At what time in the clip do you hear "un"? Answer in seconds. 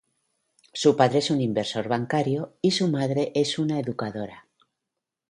1.29-1.41